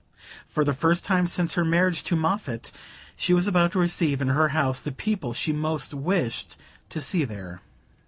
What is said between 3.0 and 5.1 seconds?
she was about to receive in her house the